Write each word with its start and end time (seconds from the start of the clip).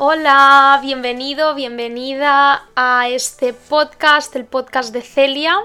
Hola, 0.00 0.78
bienvenido, 0.80 1.56
bienvenida 1.56 2.68
a 2.76 3.08
este 3.08 3.52
podcast, 3.52 4.36
el 4.36 4.44
podcast 4.44 4.92
de 4.92 5.02
Celia. 5.02 5.58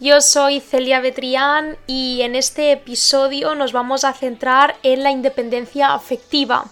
Yo 0.00 0.20
soy 0.20 0.58
Celia 0.58 0.98
Betrián 0.98 1.78
y 1.86 2.22
en 2.22 2.34
este 2.34 2.72
episodio 2.72 3.54
nos 3.54 3.72
vamos 3.72 4.02
a 4.02 4.12
centrar 4.12 4.74
en 4.82 5.04
la 5.04 5.12
independencia 5.12 5.94
afectiva. 5.94 6.64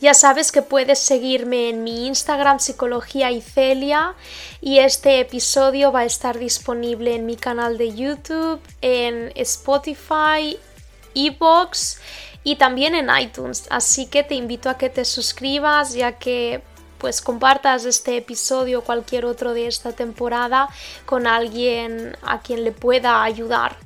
Ya 0.00 0.14
sabes 0.14 0.52
que 0.52 0.62
puedes 0.62 1.00
seguirme 1.00 1.70
en 1.70 1.82
mi 1.82 2.06
Instagram 2.06 2.60
Psicología 2.60 3.32
y 3.32 3.40
Celia 3.40 4.14
y 4.60 4.78
este 4.78 5.18
episodio 5.18 5.90
va 5.90 6.00
a 6.00 6.04
estar 6.04 6.38
disponible 6.38 7.16
en 7.16 7.26
mi 7.26 7.34
canal 7.34 7.78
de 7.78 7.96
YouTube, 7.96 8.60
en 8.80 9.32
Spotify, 9.34 10.56
Ebox 11.16 11.98
y 12.44 12.56
también 12.56 12.94
en 12.94 13.08
iTunes. 13.16 13.66
Así 13.70 14.06
que 14.06 14.22
te 14.22 14.34
invito 14.34 14.70
a 14.70 14.78
que 14.78 14.90
te 14.90 15.04
suscribas 15.04 15.94
ya 15.94 16.12
que 16.12 16.62
pues 16.98 17.22
compartas 17.22 17.86
este 17.86 18.18
episodio 18.18 18.80
o 18.80 18.82
cualquier 18.82 19.24
otro 19.24 19.54
de 19.54 19.66
esta 19.66 19.92
temporada 19.92 20.68
con 21.06 21.26
alguien 21.26 22.16
a 22.22 22.40
quien 22.40 22.62
le 22.62 22.72
pueda 22.72 23.22
ayudar. 23.22 23.76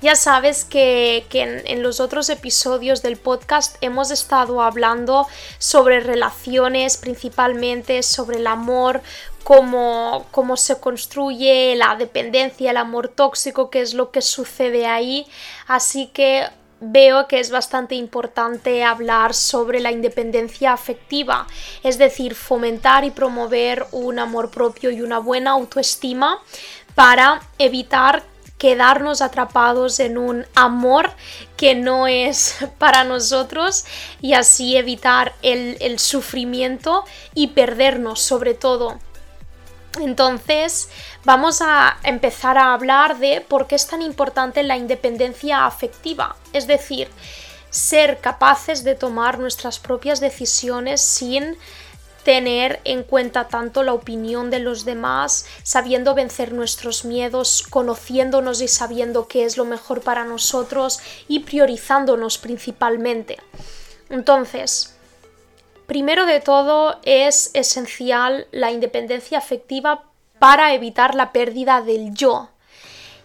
Ya 0.00 0.16
sabes 0.16 0.64
que, 0.64 1.26
en, 1.32 1.82
los 1.82 2.00
otros 2.00 2.30
episodios 2.30 3.02
del 3.02 3.18
podcast 3.18 3.76
hemos 3.82 4.10
estado 4.10 4.62
hablando 4.62 5.26
sobre 5.58 6.00
relaciones, 6.00 6.96
principalmente 6.96 8.02
sobre 8.02 8.38
el 8.38 8.46
amor, 8.46 9.02
cómo, 9.44 10.26
cómo 10.30 10.56
se 10.56 10.80
construye 10.80 11.74
la 11.76 11.96
dependencia, 11.96 12.70
el 12.70 12.78
amor 12.78 13.08
tóxico, 13.08 13.68
qué 13.68 13.82
es 13.82 13.92
lo 13.92 14.10
que 14.10 14.22
sucede 14.22 14.86
ahí. 14.86 15.26
Así 15.66 16.06
que 16.06 16.48
veo 16.80 17.28
que 17.28 17.40
es 17.40 17.50
bastante 17.50 17.94
importante 17.94 18.82
hablar 18.82 19.34
sobre 19.34 19.80
la 19.80 19.92
independencia 19.92 20.72
afectiva, 20.72 21.46
es 21.82 21.98
decir, 21.98 22.34
fomentar 22.34 23.04
y 23.04 23.10
promover 23.10 23.86
un 23.92 24.18
amor 24.18 24.50
propio 24.50 24.90
y 24.90 25.02
una 25.02 25.18
buena 25.18 25.52
autoestima 25.52 26.42
para 26.94 27.40
evitar 27.58 28.24
quedarnos 28.60 29.22
atrapados 29.22 30.00
en 30.00 30.18
un 30.18 30.44
amor 30.54 31.10
que 31.56 31.74
no 31.74 32.06
es 32.06 32.56
para 32.78 33.04
nosotros 33.04 33.84
y 34.20 34.34
así 34.34 34.76
evitar 34.76 35.34
el, 35.42 35.98
sufrimiento 35.98 37.04
y 37.34 37.48
perdernos 37.48 38.20
sobre 38.20 38.54
todo. 38.54 38.98
Entonces, 39.98 40.88
vamos 41.24 41.60
a 41.60 41.98
empezar 42.04 42.58
a 42.58 42.72
hablar 42.72 43.18
de 43.18 43.40
por 43.40 43.66
qué 43.66 43.74
es 43.74 43.86
tan 43.86 44.02
importante 44.02 44.62
la 44.62 44.76
independencia 44.76 45.66
afectiva, 45.66 46.36
es 46.52 46.66
decir, 46.66 47.08
ser 47.70 48.18
capaces 48.20 48.84
de 48.84 48.94
tomar 48.94 49.38
nuestras 49.38 49.78
propias 49.78 50.20
decisiones 50.20 51.00
sin 51.00 51.56
tener 52.24 52.80
en 52.84 53.02
cuenta 53.02 53.48
tanto 53.48 53.82
la 53.82 53.94
opinión 53.94 54.50
de 54.50 54.60
los 54.60 54.84
demás, 54.84 55.46
sabiendo 55.62 56.14
vencer 56.14 56.52
nuestros 56.52 57.04
miedos, 57.04 57.64
conociéndonos 57.68 58.60
y 58.60 58.68
sabiendo 58.68 59.26
qué 59.26 59.44
es 59.44 59.56
lo 59.56 59.64
mejor 59.64 60.02
para 60.02 60.24
nosotros 60.24 61.00
y 61.28 61.40
priorizándonos 61.40 62.38
principalmente. 62.38 63.38
Entonces, 64.10 64.94
primero 65.90 66.24
de 66.24 66.38
todo 66.38 67.00
es 67.02 67.50
esencial 67.52 68.46
la 68.52 68.70
independencia 68.70 69.38
afectiva 69.38 70.04
para 70.38 70.72
evitar 70.72 71.16
la 71.16 71.32
pérdida 71.32 71.82
del 71.82 72.14
yo, 72.14 72.48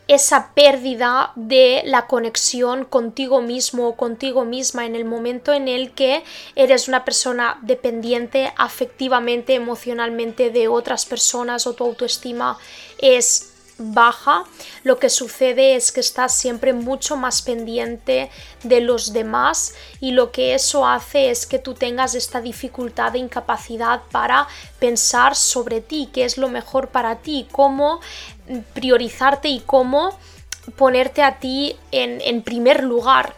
esa 0.08 0.52
pérdida 0.56 1.32
de 1.36 1.84
la 1.86 2.08
conexión 2.08 2.84
contigo 2.84 3.40
mismo 3.40 3.90
o 3.90 3.96
contigo 3.96 4.46
misma 4.46 4.88
en 4.88 4.96
el 4.96 5.06
momento 5.06 5.54
en 5.54 5.68
el 5.68 5.92
que 5.92 6.24
eres 6.56 6.88
una 6.88 7.06
persona 7.06 7.60
dependiente 7.62 8.52
afectivamente, 8.58 9.54
emocionalmente 9.54 10.50
de 10.50 10.68
otras 10.68 11.06
personas 11.06 11.68
o 11.68 11.74
tu 11.74 11.84
autoestima 11.84 12.58
es 12.98 13.55
baja, 13.78 14.46
lo 14.84 15.00
que 15.00 15.10
sucede 15.10 15.76
es 15.76 15.92
que 15.92 16.00
estás 16.00 16.34
siempre 16.34 16.74
mucho 16.74 17.18
más 17.18 17.42
pendiente 17.42 18.30
de 18.64 18.82
los 18.82 19.12
demás 19.12 19.74
y 20.00 20.12
lo 20.12 20.32
que 20.32 20.54
eso 20.54 20.88
hace 20.88 21.30
es 21.30 21.46
que 21.46 21.60
tú 21.60 21.74
tengas 21.74 22.16
esta 22.16 22.42
dificultad 22.42 23.12
de 23.12 23.20
incapacidad 23.20 24.02
para 24.12 24.48
pensar 24.80 25.36
sobre 25.36 25.82
ti, 25.82 26.10
qué 26.14 26.26
es 26.26 26.38
lo 26.38 26.48
mejor 26.48 26.90
para 26.90 27.18
ti, 27.18 27.48
cómo 27.52 28.00
priorizarte 28.74 29.50
y 29.50 29.60
cómo 29.60 30.18
ponerte 30.78 31.22
a 31.22 31.40
ti 31.40 31.76
en, 31.92 32.42
primer 32.42 32.84
lugar. 32.84 33.36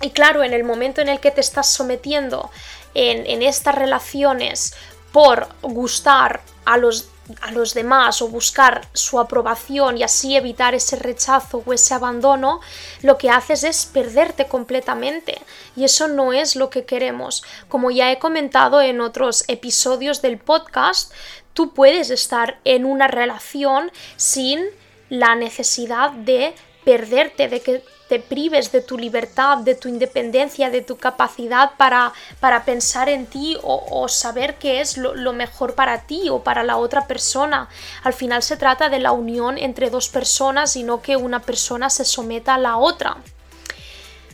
Y 0.00 0.10
claro, 0.10 0.44
en 0.44 0.52
el 0.52 0.64
momento 0.64 1.00
en 1.00 1.08
el 1.08 1.20
que 1.20 1.30
te 1.30 1.40
estás 1.40 1.68
sometiendo 1.68 2.50
en, 2.94 3.26
en 3.26 3.42
estas 3.42 3.74
relaciones 3.74 4.74
por 5.18 5.48
gustar 5.62 6.42
a 6.64 6.76
los 6.76 7.08
a 7.40 7.50
los 7.50 7.74
demás 7.74 8.22
o 8.22 8.28
buscar 8.28 8.86
su 8.92 9.18
aprobación 9.18 9.98
y 9.98 10.04
así 10.04 10.36
evitar 10.36 10.76
ese 10.76 10.94
rechazo 10.94 11.60
o 11.66 11.72
ese 11.72 11.92
abandono, 11.92 12.60
lo 13.02 13.18
que 13.18 13.28
haces 13.28 13.64
es 13.64 13.84
perderte 13.84 14.46
completamente. 14.46 15.42
Y 15.74 15.82
eso 15.82 16.06
no 16.06 16.32
es 16.32 16.54
lo 16.54 16.70
que 16.70 16.86
queremos. 16.86 17.42
Como 17.68 17.90
ya 17.90 18.12
he 18.12 18.20
comentado 18.20 18.80
en 18.80 19.00
otros 19.00 19.44
episodios 19.48 20.22
del 20.22 20.38
podcast, 20.38 21.12
tú 21.52 21.74
puedes 21.74 22.10
estar 22.10 22.60
en 22.64 22.84
una 22.84 23.08
relación 23.08 23.90
sin 24.16 24.64
la 25.10 25.34
necesidad 25.34 26.12
de 26.12 26.54
perderte, 26.88 27.48
de 27.48 27.60
que 27.60 27.84
te 28.08 28.18
prives 28.18 28.72
de 28.72 28.80
tu 28.80 28.96
libertad, 28.96 29.58
de 29.58 29.74
tu 29.74 29.88
independencia, 29.88 30.70
de 30.70 30.80
tu 30.80 30.96
capacidad 30.96 31.72
para, 31.76 32.14
para 32.40 32.64
pensar 32.64 33.10
en 33.10 33.26
ti 33.26 33.58
o, 33.62 34.08
saber 34.08 34.54
qué 34.54 34.80
es 34.80 34.96
lo, 34.96 35.14
lo, 35.14 35.34
mejor 35.34 35.74
para 35.74 36.06
ti 36.06 36.30
o 36.30 36.42
para 36.42 36.62
la 36.62 36.78
otra 36.78 37.06
persona. 37.06 37.68
Al 38.04 38.14
final 38.14 38.42
se 38.42 38.56
trata 38.56 38.88
de 38.88 39.00
la 39.00 39.12
unión 39.12 39.58
entre 39.58 39.90
dos 39.90 40.08
personas 40.08 40.76
y 40.76 40.82
no 40.82 41.02
que 41.02 41.18
una 41.18 41.40
persona 41.40 41.90
se 41.90 42.06
someta 42.06 42.54
a 42.54 42.58
la 42.58 42.78
otra. 42.78 43.18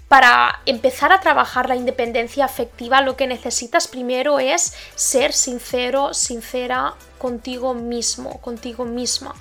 Para 0.06 0.60
empezar 0.64 1.12
a 1.12 1.18
trabajar 1.18 1.68
la 1.68 1.74
independencia 1.74 2.44
afectiva 2.44 3.00
lo 3.00 3.16
que 3.16 3.26
necesitas 3.26 3.88
primero 3.88 4.38
es 4.38 4.74
ser 4.94 5.32
sincero, 5.32 6.14
sincera 6.14 6.94
contigo 7.18 7.74
mismo, 7.74 8.40
contigo 8.40 8.84
misma. 8.84 9.34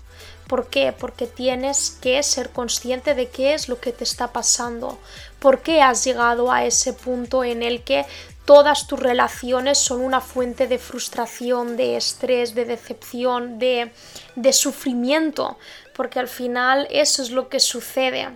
¿Por 0.47 0.67
qué? 0.67 0.91
Porque 0.91 1.25
tienes 1.25 1.97
que 2.01 2.21
ser 2.21 2.49
consciente 2.49 3.15
de 3.15 3.29
qué 3.29 3.53
es 3.53 3.69
lo 3.69 3.79
que 3.79 3.91
te 3.91 4.03
está 4.03 4.33
pasando. 4.33 4.99
¿Por 5.39 5.61
qué 5.61 5.81
has 5.81 6.03
llegado 6.03 6.51
a 6.51 6.65
ese 6.65 6.93
punto 6.93 7.43
en 7.43 7.63
el 7.63 7.83
que 7.83 8.05
todas 8.45 8.87
tus 8.87 8.99
relaciones 8.99 9.77
son 9.77 10.01
una 10.01 10.19
fuente 10.19 10.67
de 10.67 10.77
frustración, 10.77 11.77
de 11.77 11.95
estrés, 11.95 12.55
de 12.55 12.65
decepción, 12.65 13.57
de, 13.57 13.91
de 14.35 14.53
sufrimiento? 14.53 15.57
Porque 15.95 16.19
al 16.19 16.27
final 16.27 16.87
eso 16.91 17.23
es 17.23 17.31
lo 17.31 17.47
que 17.47 17.59
sucede. 17.59 18.29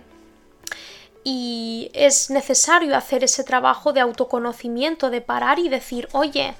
Y 1.24 1.90
es 1.92 2.30
necesario 2.30 2.96
hacer 2.96 3.22
ese 3.22 3.44
trabajo 3.44 3.92
de 3.92 4.00
autoconocimiento, 4.00 5.10
de 5.10 5.20
parar 5.20 5.58
y 5.58 5.68
decir, 5.68 6.08
oye, 6.12 6.54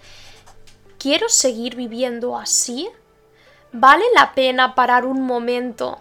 ¿quiero 0.99 1.31
seguir 1.31 1.75
viviendo 1.75 2.37
así? 2.37 2.91
¿Vale 3.73 4.05
la 4.15 4.35
pena 4.35 4.75
parar 4.75 5.05
un 5.05 5.23
momento 5.23 5.99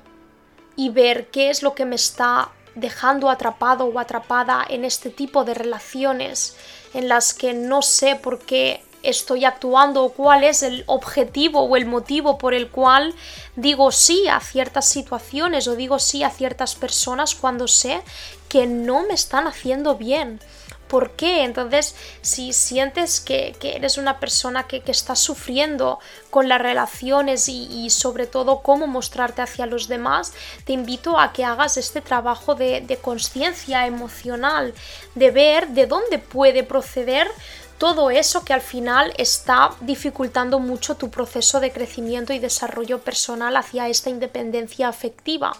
y 0.77 0.89
ver 0.89 1.27
qué 1.27 1.49
es 1.49 1.63
lo 1.63 1.75
que 1.75 1.85
me 1.85 1.95
está 1.95 2.49
dejando 2.75 3.29
atrapado 3.29 3.85
o 3.85 3.99
atrapada 3.99 4.65
en 4.69 4.85
este 4.85 5.09
tipo 5.09 5.43
de 5.43 5.53
relaciones 5.53 6.55
en 6.93 7.09
las 7.09 7.33
que 7.33 7.53
no 7.53 7.81
sé 7.81 8.15
por 8.15 8.39
qué 8.39 8.83
estoy 9.03 9.43
actuando 9.43 10.03
o 10.03 10.13
cuál 10.13 10.43
es 10.43 10.63
el 10.63 10.83
objetivo 10.87 11.61
o 11.61 11.75
el 11.75 11.85
motivo 11.85 12.37
por 12.37 12.53
el 12.53 12.69
cual 12.69 13.13
digo 13.55 13.91
sí 13.91 14.27
a 14.27 14.39
ciertas 14.39 14.87
situaciones 14.87 15.67
o 15.67 15.75
digo 15.75 15.99
sí 15.99 16.23
a 16.23 16.29
ciertas 16.29 16.75
personas 16.75 17.35
cuando 17.35 17.67
sé 17.67 18.01
que 18.47 18.65
no 18.65 19.03
me 19.03 19.13
están 19.13 19.45
haciendo 19.45 19.95
bien 19.95 20.39
por 20.87 21.11
qué. 21.11 21.43
Entonces, 21.43 21.95
si 22.21 22.53
sientes 22.53 23.19
que, 23.19 23.55
eres 23.61 23.97
una 23.97 24.19
persona 24.19 24.67
que, 24.67 24.83
está 24.87 25.15
sufriendo 25.15 25.99
con 26.29 26.47
las 26.47 26.61
relaciones 26.61 27.49
y, 27.49 27.89
sobre 27.89 28.25
todo 28.25 28.61
cómo 28.61 28.87
mostrarte 28.87 29.41
hacia 29.41 29.65
los 29.65 29.87
demás, 29.87 30.33
te 30.65 30.73
invito 30.73 31.19
a 31.19 31.33
que 31.33 31.43
hagas 31.43 31.77
este 31.77 32.01
trabajo 32.01 32.55
de, 32.55 32.81
de 32.81 32.97
conciencia 32.97 33.85
emocional, 33.85 34.73
de 35.15 35.31
ver 35.31 35.67
de 35.69 35.85
dónde 35.85 36.19
puede 36.19 36.63
proceder 36.63 37.29
todo 37.77 38.09
eso 38.09 38.43
que 38.43 38.53
al 38.53 38.61
final 38.61 39.13
está 39.17 39.69
dificultando 39.81 40.59
mucho 40.59 40.95
tu 40.95 41.09
proceso 41.11 41.59
de 41.59 41.71
crecimiento 41.71 42.33
y 42.33 42.39
desarrollo 42.39 42.99
personal 42.99 43.55
hacia 43.55 43.87
esta 43.87 44.09
independencia 44.09 44.87
afectiva. 44.87 45.55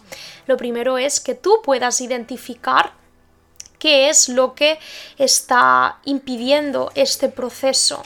Lo 0.48 0.58
primero 0.58 0.98
es 0.98 1.20
que 1.20 1.36
tú 1.36 1.62
puedas 1.64 2.02
identificar 2.02 2.94
qué 3.80 4.10
es 4.10 4.30
lo 4.30 4.54
que 4.56 4.80
está 5.18 6.00
impidiendo 6.06 6.92
este 6.96 7.30
proceso 7.30 8.04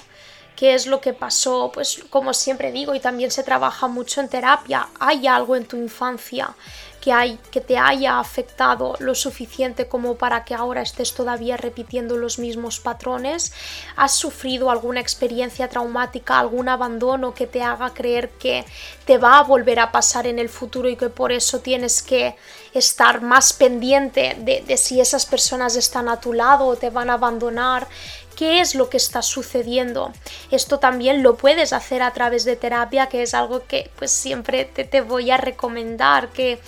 qué 0.62 0.76
es 0.76 0.86
lo 0.86 1.02
que 1.02 1.14
pasó, 1.14 1.72
pues 1.74 2.04
como 2.12 2.36
siempre 2.36 2.72
digo, 2.72 2.94
y 2.94 3.00
también 3.00 3.32
se 3.32 3.42
trabaja 3.42 3.88
mucho 3.88 4.22
en 4.22 4.30
terapia, 4.30 4.90
hay 5.00 5.26
algo 5.26 5.56
en 5.56 5.66
tu 5.66 5.76
infancia 5.76 6.54
que, 7.02 7.12
hay, 7.12 7.40
que 7.50 7.60
te 7.60 7.78
haya 7.78 8.20
afectado 8.20 8.96
lo 9.00 9.16
suficiente 9.16 9.88
como 9.88 10.16
para 10.16 10.46
que 10.46 10.54
ahora 10.54 10.84
estés 10.84 11.14
todavía 11.14 11.58
repitiendo 11.58 12.16
los 12.16 12.38
mismos 12.38 12.80
patrones? 12.80 13.52
¿Has 13.96 14.14
sufrido 14.14 14.70
alguna 14.70 15.02
experiencia 15.02 15.68
traumática, 15.68 16.40
algún 16.40 16.70
abandono 16.70 17.34
que 17.34 17.48
te 17.48 17.64
haga 17.64 17.94
creer 17.94 18.30
que 18.30 18.64
te 19.06 19.18
va 19.18 19.40
a 19.40 19.44
volver 19.44 19.80
a 19.80 19.92
pasar 19.92 20.28
en 20.28 20.38
el 20.38 20.48
futuro 20.48 20.88
y 20.88 20.96
que 20.96 21.10
por 21.10 21.32
eso 21.32 21.60
tienes 21.60 22.04
que 22.04 22.36
estar 22.74 23.22
más 23.22 23.54
pendiente 23.54 24.36
de, 24.40 24.78
si 24.78 25.02
esas 25.02 25.26
personas 25.26 25.76
están 25.76 26.10
a 26.10 26.20
tu 26.20 26.34
lado 26.34 26.66
o 26.66 26.76
te 26.76 26.90
van 26.90 27.10
a 27.10 27.14
abandonar? 27.14 27.88
qué 28.36 28.62
es 28.62 28.74
lo 28.74 28.90
que 28.90 28.98
está 28.98 29.22
sucediendo. 29.22 30.14
Esto 30.50 30.80
también 30.80 31.22
lo 31.22 31.36
puedes 31.36 31.74
hacer 31.74 32.02
a 32.02 32.12
través 32.12 32.44
de 32.44 32.56
terapia, 32.56 33.08
que 33.08 33.22
es 33.22 33.36
algo 33.36 33.68
que 33.68 33.92
pues 33.98 34.10
siempre 34.10 34.66
te, 34.66 34.84
te 34.84 35.02
voy 35.02 35.30
a 35.30 35.38
recomendar, 35.38 36.30
que 36.30 36.60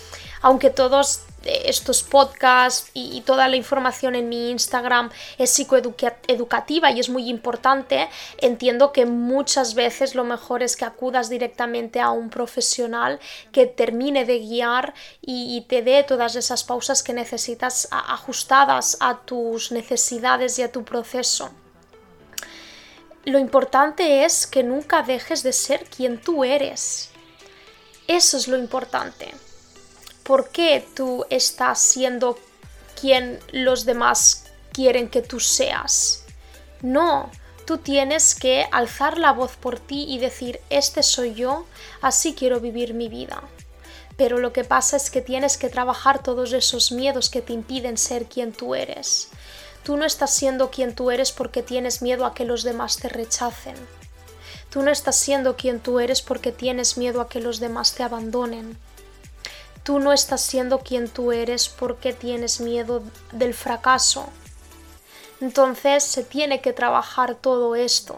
aunque 0.44 0.70
todos 0.70 1.22
estos 1.46 2.04
podcasts 2.04 2.90
y, 2.94 3.22
toda 3.22 3.48
la 3.48 3.56
información 3.56 4.16
en 4.16 4.30
mi 4.30 4.52
Instagram 4.52 5.10
es 5.38 5.50
psicoeducativa 5.50 6.92
y 6.92 7.00
es 7.00 7.10
muy 7.10 7.30
importante, 7.30 8.10
entiendo 8.38 8.92
que 8.92 9.06
muchas 9.06 9.74
veces 9.74 10.16
lo 10.16 10.24
mejor 10.24 10.64
es 10.64 10.76
que 10.76 10.86
acudas 10.86 11.30
directamente 11.30 12.00
a 12.00 12.12
un 12.12 12.30
profesional 12.30 13.20
que 13.52 13.66
termine 13.66 14.26
de 14.26 14.40
guiar 14.40 14.94
y, 15.22 15.66
te 15.68 15.82
dé 15.82 16.04
todas 16.04 16.36
esas 16.36 16.64
pausas 16.64 17.04
que 17.04 17.14
necesitas 17.14 17.88
ajustadas 17.92 18.98
a 19.00 19.20
tus 19.20 19.72
necesidades 19.72 20.60
y 20.60 20.64
a 20.64 20.72
tu 20.72 20.84
proceso. 20.84 21.52
Lo 23.24 23.40
importante 23.40 24.26
es 24.26 24.46
que 24.46 24.64
nunca 24.64 25.04
dejes 25.04 25.42
de 25.44 25.54
ser 25.54 25.86
quien 25.86 26.20
tú 26.20 26.44
eres. 26.44 27.12
Eso 28.08 28.36
es 28.36 28.50
lo 28.50 28.58
importante 28.58 29.34
por 30.24 30.50
qué 30.50 30.86
tú 30.96 31.26
estás 31.30 31.80
siendo 31.80 32.38
quien 33.00 33.40
los 33.52 33.86
demás 33.86 34.46
quieren 34.72 35.10
que 35.10 35.22
tú 35.22 35.40
seas. 35.40 36.24
No, 36.82 37.30
tú 37.66 37.78
tienes 37.78 38.36
que 38.36 38.66
alzar 38.72 39.18
la 39.18 39.32
voz 39.32 39.56
por 39.56 39.80
ti 39.80 40.06
y 40.08 40.20
decir, 40.20 40.60
este 40.70 41.04
soy 41.04 41.34
yo, 41.34 41.66
así 42.02 42.34
quiero 42.34 42.60
vivir 42.60 42.94
mi 42.94 43.10
vida. 43.10 43.44
Pero 44.18 44.38
lo 44.38 44.54
que 44.54 44.64
pasa 44.64 44.96
es 44.98 45.10
que 45.10 45.22
tienes 45.22 45.58
que 45.58 45.70
trabajar 45.70 46.22
todos 46.22 46.54
esos 46.54 46.92
miedos 46.92 47.30
que 47.30 47.42
te 47.42 47.54
impiden 47.54 47.98
ser 47.98 48.26
quien 48.26 48.54
tú 48.54 48.76
eres. 48.76 49.30
Tú 49.84 49.98
no 49.98 50.06
estás 50.06 50.34
siendo 50.34 50.72
quien 50.72 50.96
tú 50.96 51.12
eres 51.12 51.32
porque 51.32 51.64
tienes 51.64 52.02
miedo 52.02 52.26
a 52.26 52.34
que 52.34 52.46
los 52.46 52.64
demás 52.64 52.98
te 52.98 53.10
rechacen. 53.10 53.76
Tú 54.70 54.82
no 54.82 54.92
estás 54.92 55.18
siendo 55.18 55.58
quien 55.58 55.80
tú 55.80 56.00
eres 56.00 56.22
porque 56.22 56.52
tienes 56.52 56.98
miedo 56.98 57.22
a 57.22 57.28
que 57.28 57.42
los 57.42 57.60
demás 57.60 57.94
te 57.94 58.04
abandonen. 58.04 58.78
Tú 59.84 60.00
no 60.00 60.14
estás 60.14 60.42
siendo 60.42 60.80
quien 60.80 61.10
tú 61.10 61.32
eres 61.32 61.68
porque 61.68 62.14
tienes 62.14 62.62
miedo 62.62 63.04
del 63.34 63.54
fracaso. 63.54 64.30
Entonces 65.42 66.04
se 66.04 66.24
tiene 66.24 66.62
que 66.62 66.72
trabajar 66.72 67.36
todo 67.36 67.76
esto. 67.76 68.18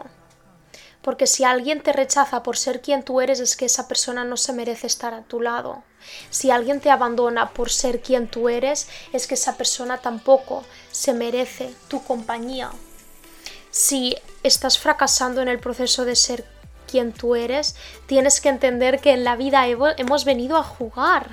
Porque 1.02 1.26
si 1.26 1.44
alguien 1.44 1.82
te 1.82 1.92
rechaza 1.92 2.42
por 2.42 2.56
ser 2.56 2.80
quien 2.80 3.02
tú 3.02 3.20
eres 3.20 3.40
es 3.40 3.56
que 3.56 3.66
esa 3.66 3.88
persona 3.88 4.24
no 4.24 4.36
se 4.36 4.52
merece 4.52 4.86
estar 4.86 5.14
a 5.14 5.22
tu 5.22 5.40
lado. 5.40 5.82
Si 6.30 6.50
alguien 6.50 6.80
te 6.80 6.90
abandona 6.90 7.50
por 7.50 7.70
ser 7.70 8.00
quien 8.00 8.28
tú 8.28 8.48
eres 8.48 8.88
es 9.12 9.26
que 9.26 9.34
esa 9.34 9.56
persona 9.56 9.98
tampoco 9.98 10.64
se 10.92 11.14
merece 11.14 11.74
tu 11.88 12.02
compañía. 12.02 12.70
Si 13.70 14.16
estás 14.42 14.78
fracasando 14.78 15.42
en 15.42 15.48
el 15.48 15.60
proceso 15.60 16.04
de 16.04 16.16
ser 16.16 16.44
quien 16.86 17.12
tú 17.12 17.34
eres, 17.34 17.76
tienes 18.06 18.40
que 18.40 18.48
entender 18.48 19.00
que 19.00 19.12
en 19.12 19.24
la 19.24 19.36
vida 19.36 19.66
hemos 19.66 20.24
venido 20.24 20.56
a 20.56 20.62
jugar, 20.62 21.30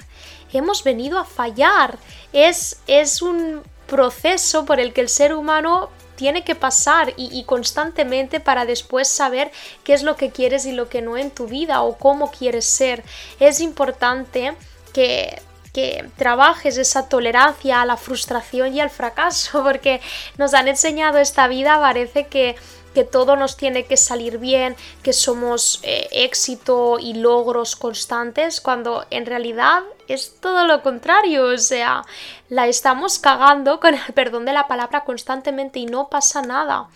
hemos 0.51 0.83
venido 0.83 1.19
a 1.19 1.25
fallar. 1.25 1.97
Es, 2.33 2.79
es 2.87 3.21
un 3.21 3.63
proceso 3.87 4.65
por 4.65 4.79
el 4.79 4.93
que 4.93 5.01
el 5.01 5.09
ser 5.09 5.33
humano 5.33 5.89
tiene 6.15 6.43
que 6.43 6.55
pasar 6.55 7.13
y, 7.17 7.37
y, 7.37 7.43
constantemente 7.43 8.39
para 8.39 8.65
después 8.65 9.07
saber 9.07 9.51
qué 9.83 9.93
es 9.93 10.03
lo 10.03 10.15
que 10.15 10.29
quieres 10.29 10.65
y 10.65 10.71
lo 10.71 10.87
que 10.87 11.01
no 11.01 11.17
en 11.17 11.31
tu 11.31 11.47
vida 11.47 11.81
o 11.81 11.97
cómo 11.97 12.31
quieres 12.31 12.65
ser. 12.65 13.03
Es 13.39 13.59
importante 13.59 14.53
que 14.93 15.41
que 15.73 16.07
trabajes 16.17 16.77
esa 16.77 17.09
tolerancia 17.09 17.81
a 17.81 17.85
la 17.85 17.97
frustración 17.97 18.73
y 18.75 18.79
al 18.79 18.91
fracaso, 18.91 19.63
porque 19.63 19.99
nos 20.37 20.53
han 20.53 20.67
enseñado 20.67 21.17
esta 21.17 21.47
vida, 21.47 21.79
parece 21.79 22.27
que 22.27 22.55
que 22.93 23.03
todo 23.03 23.35
nos 23.35 23.57
tiene 23.57 23.85
que 23.85 23.97
salir 23.97 24.37
bien, 24.37 24.75
que 25.01 25.13
somos 25.13 25.79
eh, 25.83 26.07
éxito 26.11 26.97
y 26.99 27.13
logros 27.15 27.75
constantes, 27.75 28.61
cuando 28.61 29.05
en 29.09 29.25
realidad 29.25 29.83
es 30.07 30.35
todo 30.39 30.65
lo 30.65 30.81
contrario, 30.81 31.45
o 31.45 31.57
sea, 31.57 32.03
la 32.49 32.67
estamos 32.67 33.19
cagando 33.19 33.79
con 33.79 33.95
el 33.95 34.13
perdón 34.13 34.45
de 34.45 34.53
la 34.53 34.67
palabra 34.67 35.03
constantemente 35.03 35.79
y 35.79 35.85
no 35.85 36.09
pasa 36.09 36.41
nada. 36.41 36.87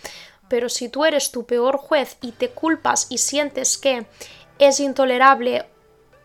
Pero 0.48 0.68
si 0.68 0.88
tú 0.88 1.04
eres 1.04 1.30
tu 1.30 1.44
peor 1.44 1.76
juez 1.76 2.16
y 2.22 2.32
te 2.32 2.50
culpas 2.50 3.06
y 3.10 3.18
sientes 3.18 3.76
que 3.76 4.06
es 4.58 4.80
intolerable 4.80 5.66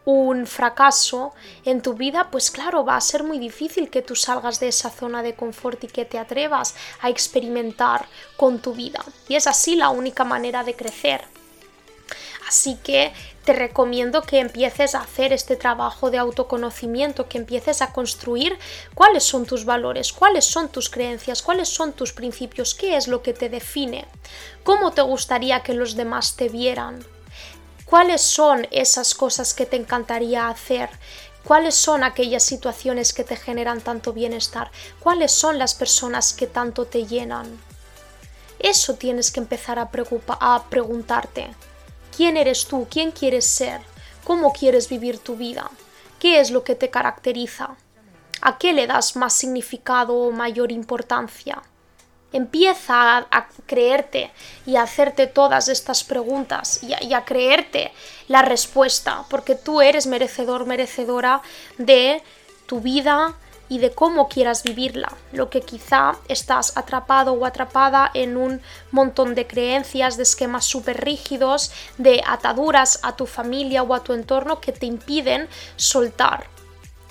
un 0.06 0.48
fracaso 0.48 1.34
en 1.66 1.82
tu 1.82 1.94
vida, 1.94 2.30
pues 2.32 2.52
claro, 2.52 2.84
va 2.84 2.98
a 2.98 3.02
ser 3.02 3.24
muy 3.24 3.40
difícil 3.40 3.90
que 3.90 4.02
tú 4.02 4.16
salgas 4.16 4.60
de 4.60 4.68
esa 4.68 4.90
zona 4.90 5.24
de 5.24 5.36
confort 5.36 5.84
y 5.84 5.88
que 5.88 6.06
te 6.06 6.20
atrevas 6.20 6.76
a 7.02 7.10
experimentar 7.10 8.06
con 8.38 8.60
tu 8.60 8.74
vida. 8.74 9.04
Y 9.28 9.36
es 9.36 9.48
así 9.48 9.76
la 9.76 9.90
única 9.90 10.24
manera 10.24 10.64
de 10.64 10.76
crecer. 10.76 11.24
Así 12.48 12.78
que 12.84 13.14
te 13.46 13.54
recomiendo 13.54 14.22
que 14.22 14.40
empieces 14.40 14.96
a 14.96 15.02
hacer 15.02 15.34
este 15.34 15.56
trabajo 15.56 16.12
de 16.12 16.18
autoconocimiento, 16.18 17.28
que 17.28 17.38
empieces 17.38 17.82
a 17.82 17.92
construir 17.92 18.58
cuáles 18.94 19.24
son 19.24 19.46
tus 19.46 19.66
valores, 19.66 20.14
cuáles 20.14 20.46
son 20.46 20.70
tus 20.70 20.90
creencias, 20.90 21.42
cuáles 21.42 21.70
son 21.70 21.94
tus 21.94 22.14
principios, 22.14 22.74
qué 22.76 22.96
es 22.96 23.08
lo 23.08 23.22
que 23.22 23.34
te 23.34 23.50
define, 23.50 24.06
cómo 24.64 24.92
te 24.92 25.02
gustaría 25.02 25.62
que 25.62 25.74
los 25.74 25.96
demás 25.96 26.36
te 26.36 26.48
vieran, 26.50 27.06
¿Cuáles 27.94 28.24
son 28.24 28.68
esas 28.72 29.14
cosas 29.14 29.54
que 29.54 29.68
te 29.68 29.76
encantaría 29.76 30.48
hacer? 30.48 30.90
¿Cuáles 31.44 31.76
son 31.76 32.04
aquellas 32.04 32.42
situaciones 32.42 33.14
que 33.14 33.24
te 33.24 33.36
generan 33.36 33.82
tanto 33.82 34.14
bienestar? 34.14 34.72
¿Cuáles 35.00 35.32
son 35.32 35.60
las 35.60 35.76
personas 35.76 36.34
que 36.34 36.48
tanto 36.48 36.86
te 36.86 37.06
llenan? 37.06 37.56
Eso 38.58 38.96
tienes 38.96 39.30
que 39.30 39.42
empezar 39.42 39.78
a, 39.78 39.92
a 40.40 40.64
preguntarte. 40.72 41.54
¿Quién 42.18 42.36
eres 42.36 42.66
tú? 42.66 42.88
¿Quién 42.90 43.12
quieres 43.12 43.46
ser? 43.46 43.82
¿Cómo 44.24 44.54
quieres 44.54 44.90
vivir 44.90 45.20
tu 45.20 45.36
vida? 45.36 45.70
¿Qué 46.18 46.40
es 46.40 46.50
lo 46.50 46.64
que 46.64 46.74
te 46.74 46.90
caracteriza? 46.90 47.76
¿A 48.42 48.58
qué 48.58 48.74
le 48.74 48.88
das 48.88 49.16
más 49.16 49.34
significado 49.34 50.16
o 50.16 50.32
mayor 50.32 50.72
importancia? 50.72 51.62
Empieza 52.34 53.20
a, 53.20 53.48
creerte 53.66 54.32
y 54.66 54.76
a 54.76 54.84
hacerte 54.84 55.28
todas 55.28 55.70
estas 55.70 56.04
preguntas 56.04 56.82
y 56.84 57.14
a, 57.14 57.24
creerte 57.24 57.92
la 58.28 58.42
respuesta, 58.42 59.24
porque 59.30 59.56
tú 59.56 59.82
eres 59.82 60.08
merecedor, 60.08 60.66
merecedora 60.66 61.42
de 61.78 62.22
tu 62.66 62.82
vida 62.82 63.36
y 63.70 63.80
de 63.80 63.92
cómo 63.92 64.28
quieras 64.28 64.64
vivirla. 64.64 65.14
Lo 65.32 65.50
que 65.50 65.62
quizá 65.62 66.18
estás 66.28 66.76
atrapado 66.76 67.34
o 67.34 67.46
atrapada 67.46 68.12
en 68.14 68.36
un 68.38 68.62
montón 68.92 69.36
de 69.36 69.48
creencias, 69.48 70.18
de 70.18 70.24
esquemas 70.24 70.66
súper 70.66 71.04
rígidos, 71.04 71.72
de 71.98 72.22
ataduras 72.26 73.00
a 73.04 73.16
tu 73.16 73.26
familia 73.26 73.84
o 73.84 73.94
a 73.94 74.04
tu 74.04 74.14
entorno 74.14 74.60
que 74.60 74.74
te 74.74 74.86
impiden 74.86 75.48
soltar 75.76 76.53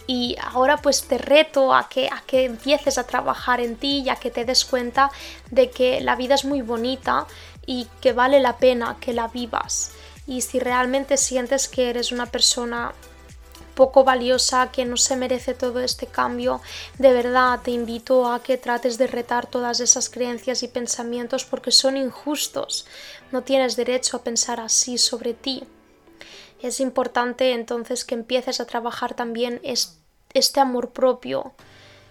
y 0.07 0.37
ahora 0.41 0.77
pues 0.79 1.05
te 1.05 1.19
reto 1.19 1.75
a 1.75 1.89
que, 1.89 2.09
a 2.09 2.23
que 2.27 2.45
empieces 2.45 2.99
a 2.99 3.07
trabajar 3.07 3.61
en 3.61 3.77
ti 3.77 4.03
y 4.05 4.09
a 4.09 4.17
que 4.17 4.31
te 4.31 4.45
des 4.45 4.65
cuenta 4.65 5.11
de 5.51 5.71
que 5.71 6.01
la 6.01 6.17
vida 6.17 6.35
es 6.35 6.45
muy 6.45 6.63
bonita 6.63 7.27
y 7.67 7.87
que 8.01 8.13
vale 8.13 8.41
la 8.41 8.57
pena 8.57 8.97
que 9.01 9.13
la 9.13 9.29
vivas. 9.29 9.93
Y 10.27 10.43
si 10.43 10.59
realmente 10.59 11.17
sientes 11.17 11.69
que 11.69 11.91
eres 11.91 12.13
una 12.13 12.27
persona 12.27 12.93
poco 13.75 14.05
valiosa, 14.05 14.71
que 14.71 14.85
no 14.85 14.97
se 14.97 15.17
merece 15.17 15.55
todo 15.55 15.81
este 15.81 16.07
cambio, 16.07 16.61
de 16.99 17.13
verdad 17.13 17.61
te 17.63 17.71
invito 17.71 18.31
a 18.31 18.43
que 18.43 18.59
trates 18.59 18.99
de 18.99 19.07
retar 19.07 19.47
todas 19.47 19.81
esas 19.81 20.11
creencias 20.11 20.63
y 20.63 20.69
pensamientos 20.69 21.45
porque 21.45 21.71
son 21.71 21.97
injustos. 21.97 22.87
No 23.31 23.43
tienes 23.43 23.77
derecho 23.77 24.19
a 24.19 24.23
pensar 24.23 24.61
así 24.61 24.99
sobre 24.99 25.33
ti 25.33 25.65
es 26.63 26.81
importante 26.81 27.53
entonces 27.53 28.05
que 28.05 28.15
empieces 28.15 28.61
a 28.61 28.67
trabajar 28.67 29.15
también 29.15 29.61
este 29.65 30.61
amor 30.61 30.91
propio, 30.91 31.53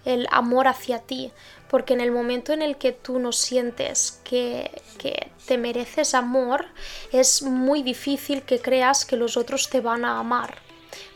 el 0.06 0.28
amor 0.32 0.68
hacia 0.68 1.00
ti, 1.00 1.32
porque 1.70 1.94
en 1.94 2.02
el 2.02 2.12
momento 2.12 2.52
en 2.54 2.62
el 2.62 2.78
que 2.78 2.92
tú 2.92 3.20
no 3.20 3.32
sientes 3.32 4.20
que, 4.24 4.82
que, 4.98 5.32
te 5.46 5.58
mereces 5.58 6.14
amor, 6.14 6.66
es 7.12 7.42
muy 7.42 7.82
difícil 7.82 8.44
que 8.44 8.62
creas 8.62 9.06
que 9.06 9.16
los 9.16 9.38
otros 9.38 9.70
te 9.70 9.82
van 9.82 10.06
a 10.06 10.20
amar. 10.20 10.60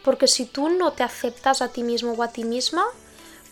Porque 0.04 0.28
si 0.28 0.46
tú 0.46 0.70
no 0.70 0.94
te 0.94 1.04
aceptas 1.04 1.62
a 1.62 1.72
ti 1.72 1.84
mismo 1.84 2.14
o 2.14 2.24
a 2.24 2.32
ti 2.32 2.44
misma, 2.44 2.86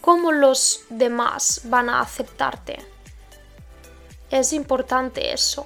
¿cómo 0.01 0.31
los 0.31 0.81
demás 0.89 1.61
van 1.65 1.89
a 1.89 2.01
aceptarte? 2.01 2.79
Es 4.31 4.51
importante 4.51 5.31
eso 5.31 5.65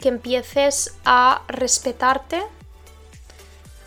que 0.00 0.08
empieces 0.08 0.94
a 1.04 1.42
respetarte, 1.48 2.42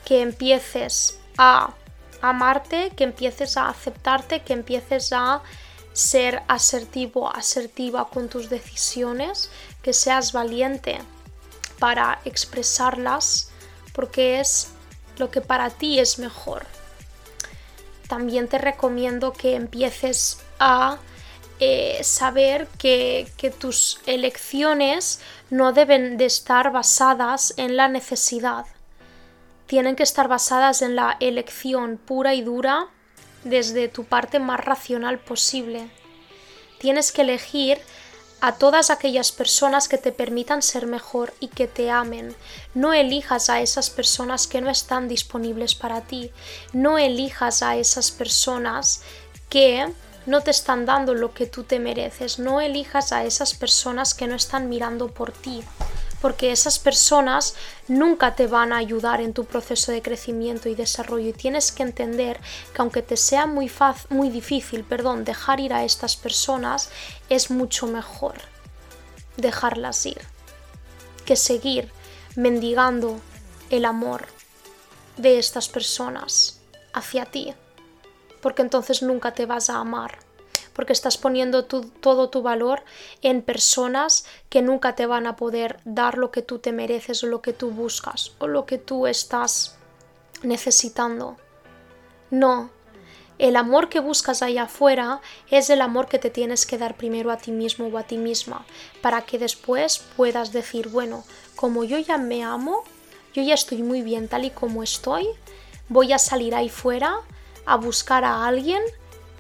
que 0.08 0.22
empieces 0.22 1.20
a 1.38 1.74
amarte, 2.22 2.94
que 2.96 3.04
empieces 3.04 3.58
a 3.58 3.68
aceptarte, 3.68 4.42
que 4.42 4.54
empieces 4.54 5.12
a 5.12 5.42
ser 5.92 6.44
asertivo, 6.48 7.30
asertiva 7.30 8.08
con 8.08 8.30
tus 8.30 8.50
decisiones, 8.50 9.52
que 9.82 9.92
seas 9.92 10.32
valiente 10.32 11.00
para 11.78 12.22
expresarlas, 12.24 13.50
porque 13.92 14.40
es 14.40 14.70
lo 15.18 15.30
que 15.30 15.42
para 15.42 15.72
ti 15.72 16.00
es 16.00 16.20
mejor. 16.20 16.66
También 18.08 18.48
te 18.48 18.60
recomiendo 18.60 19.34
que 19.34 19.56
empieces 19.56 20.40
a 20.58 21.00
eh, 21.60 22.00
saber 22.02 22.70
que, 22.78 23.30
que 23.36 23.52
tus 23.52 24.00
elecciones 24.06 25.20
no 25.50 25.74
deben 25.74 26.16
de 26.16 26.28
estar 26.28 26.72
basadas 26.72 27.54
en 27.58 27.76
la 27.76 27.90
necesidad. 27.90 28.68
Tienen 29.68 29.98
que 29.98 30.04
estar 30.04 30.30
basadas 30.30 30.82
en 30.82 30.96
la 30.96 31.18
elección 31.20 31.98
pura 31.98 32.34
y 32.34 32.42
dura 32.42 32.88
desde 33.44 33.90
tu 33.90 34.06
parte 34.06 34.40
más 34.40 34.64
racional 34.64 35.20
posible. 35.20 35.90
Tienes 36.80 37.12
que 37.12 37.24
elegir 37.24 37.80
a 38.40 38.54
todas 38.54 38.90
aquellas 38.92 39.34
personas 39.34 39.90
que 39.90 39.98
te 39.98 40.14
permitan 40.14 40.62
ser 40.62 40.88
mejor 40.88 41.34
y 41.42 41.50
que 41.50 41.68
te 41.68 41.90
amen. 41.90 42.34
No 42.76 42.94
elijas 42.94 43.50
a 43.50 43.60
esas 43.60 43.90
personas 43.90 44.48
que 44.48 44.62
no 44.62 44.70
están 44.70 45.10
disponibles 45.10 45.76
para 45.76 46.02
ti. 46.02 46.32
No 46.72 46.98
elijas 46.98 47.62
a 47.62 47.76
esas 47.76 48.12
personas 48.12 49.02
que 49.50 49.92
no 50.26 50.42
te 50.42 50.52
están 50.52 50.86
dando 50.86 51.14
lo 51.14 51.34
que 51.34 51.46
tú 51.46 51.64
te 51.64 51.80
mereces. 51.80 52.40
No 52.40 52.62
elijas 52.62 53.12
a 53.12 53.26
esas 53.26 53.54
personas 53.54 54.14
que 54.14 54.28
no 54.28 54.36
están 54.36 54.70
mirando 54.70 55.10
por 55.10 55.34
ti 55.34 55.64
porque 56.22 56.52
esas 56.52 56.80
personas 56.80 57.56
nunca 57.88 58.36
te 58.36 58.48
van 58.48 58.74
a 58.74 58.78
ayudar 58.78 59.22
en 59.22 59.34
tu 59.34 59.46
proceso 59.46 59.92
de 59.92 60.02
crecimiento 60.02 60.70
y 60.70 60.76
desarrollo. 60.76 61.30
Y 61.30 61.34
tienes 61.34 61.72
que 61.72 61.84
entender 61.84 62.40
que 62.74 62.82
aunque 62.82 63.02
te 63.02 63.18
sea 63.18 63.46
muy, 63.46 63.72
muy 64.10 64.30
difícil 64.30 64.84
perdón, 64.84 65.24
dejar 65.24 65.60
ir 65.60 65.74
a 65.74 65.84
estas 65.84 66.16
personas, 66.16 66.90
es 67.30 67.52
mucho 67.52 67.88
mejor 67.88 68.36
dejarlas 69.38 70.06
ir 70.06 70.20
que 71.26 71.36
seguir 71.36 71.92
mendigando 72.36 73.20
el 73.70 73.86
amor 73.86 74.28
de 75.18 75.40
estas 75.40 75.68
personas 75.68 76.62
hacia 76.94 77.26
ti, 77.26 77.54
porque 78.42 78.62
entonces 78.62 79.02
nunca 79.02 79.34
te 79.34 79.46
vas 79.46 79.70
a 79.70 79.78
amar 79.78 80.27
porque 80.78 80.94
estás 80.94 81.18
poniendo 81.18 81.66
todo 81.66 82.30
tu 82.30 82.44
valor 82.44 82.84
en 83.24 83.42
personas 83.42 84.26
que 84.48 84.62
nunca 84.62 84.94
te 84.96 85.08
van 85.08 85.26
a 85.26 85.36
poder 85.36 85.80
dar 85.86 86.20
lo 86.20 86.30
que 86.30 86.44
tú 86.44 86.60
te 86.60 86.72
mereces 86.72 87.24
o 87.24 87.28
lo 87.28 87.42
que 87.42 87.52
tú 87.52 87.72
buscas 87.72 88.34
o 88.38 88.46
lo 88.46 88.68
que 88.68 88.78
tú 88.78 89.08
estás 89.08 89.76
necesitando. 90.44 91.36
No, 92.30 92.70
el 93.40 93.56
amor 93.56 93.90
que 93.90 94.00
buscas 94.00 94.44
allá 94.44 94.64
afuera 94.64 95.20
es 95.50 95.72
el 95.72 95.82
amor 95.82 96.08
que 96.08 96.20
te 96.20 96.30
tienes 96.30 96.68
que 96.68 96.78
dar 96.78 96.96
primero 96.96 97.32
a 97.32 97.38
ti 97.38 97.52
mismo 97.52 97.88
o 97.88 97.98
a 97.98 98.04
ti 98.04 98.20
misma, 98.20 98.64
para 99.02 99.24
que 99.24 99.40
después 99.40 99.98
puedas 100.16 100.54
decir, 100.54 100.90
bueno, 100.90 101.24
como 101.56 101.86
yo 101.86 101.98
ya 101.98 102.20
me 102.20 102.44
amo, 102.44 102.84
yo 103.34 103.42
ya 103.42 103.56
estoy 103.56 103.82
muy 103.82 104.04
bien 104.04 104.28
tal 104.28 104.46
y 104.46 104.52
como 104.52 104.84
estoy, 104.84 105.28
voy 105.90 106.14
a 106.14 106.20
salir 106.20 106.54
ahí 106.54 106.70
fuera 106.70 107.16
a 107.66 107.78
buscar 107.78 108.24
a 108.24 108.46
alguien 108.46 108.84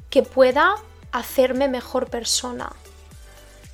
que 0.10 0.24
pueda 0.24 0.78
hacerme 1.18 1.68
mejor 1.68 2.10
persona, 2.10 2.72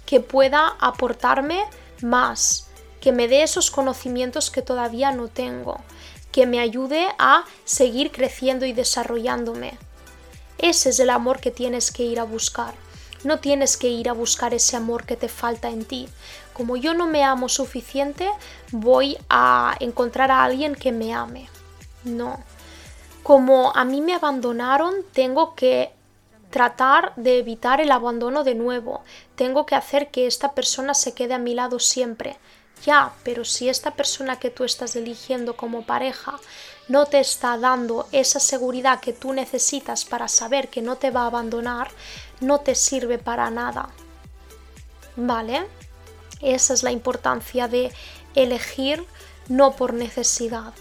que 0.05 0.19
pueda 0.19 0.75
aportarme 0.79 1.63
más, 2.01 2.67
que 3.01 3.12
me 3.12 3.27
dé 3.27 3.43
esos 3.43 3.71
conocimientos 3.71 4.51
que 4.51 4.62
todavía 4.62 5.12
no 5.12 5.27
tengo, 5.27 5.79
que 6.31 6.45
me 6.45 6.59
ayude 6.59 7.07
a 7.19 7.45
seguir 7.65 8.12
creciendo 8.12 8.65
y 8.65 8.73
desarrollándome. 8.73 9.77
Ese 10.57 10.89
es 10.89 11.00
el 11.00 11.09
amor 11.09 11.39
que 11.39 11.51
tienes 11.51 11.91
que 11.91 12.03
ir 12.03 12.19
a 12.19 12.23
buscar. 12.23 12.73
No 13.23 13.39
tienes 13.39 13.77
que 13.77 13.88
ir 13.88 14.09
a 14.09 14.13
buscar 14.13 14.53
ese 14.53 14.75
amor 14.75 15.05
que 15.05 15.15
te 15.15 15.29
falta 15.29 15.69
en 15.69 15.85
ti. 15.85 16.09
Como 16.53 16.75
yo 16.75 16.93
no 16.93 17.07
me 17.07 17.23
amo 17.23 17.50
suficiente, 17.50 18.29
voy 18.71 19.17
a 19.29 19.75
encontrar 19.79 20.31
a 20.31 20.43
alguien 20.43 20.75
que 20.75 20.91
me 20.91 21.13
ame. 21.13 21.50
No. 22.03 22.43
Como 23.23 23.71
a 23.75 23.85
mí 23.85 24.01
me 24.01 24.13
abandonaron, 24.13 24.93
tengo 25.13 25.55
que 25.55 25.91
tratar 26.53 27.13
de 27.15 27.39
evitar 27.39 27.81
el 27.81 27.91
abandono 27.91 28.43
de 28.43 28.53
nuevo. 28.53 29.01
Tengo 29.36 29.65
que 29.65 29.74
hacer 29.74 30.12
que 30.12 30.27
esta 30.27 30.51
persona 30.51 30.93
se 30.93 31.13
quede 31.13 31.33
a 31.33 31.39
mi 31.39 31.55
lado 31.55 31.79
siempre. 31.79 32.38
Ya, 32.86 33.12
pero 33.24 33.43
si 33.43 33.69
esta 33.69 33.95
persona 33.95 34.38
que 34.38 34.51
tú 34.51 34.63
estás 34.63 34.95
eligiendo 34.95 35.57
como 35.57 35.83
pareja 35.83 36.39
no 36.88 37.07
te 37.07 37.19
está 37.19 37.57
dando 37.57 38.07
esa 38.12 38.39
seguridad 38.39 39.00
que 39.00 39.13
tú 39.13 39.33
necesitas 39.33 40.05
para 40.05 40.27
saber 40.27 40.69
que 40.69 40.83
no 40.83 40.95
te 40.95 41.10
va 41.10 41.24
a 41.24 41.27
abandonar, 41.27 41.89
no 42.39 42.60
te 42.60 42.75
sirve 42.75 43.17
para 43.17 43.50
nada. 43.50 43.89
¿Vale? 45.15 45.65
Esa 46.39 46.75
es 46.75 46.83
la 46.83 46.91
importancia 46.91 47.67
de 47.67 47.91
elegir 48.36 49.03
no 49.48 49.75
por 49.75 49.95
necesidad, 49.95 50.75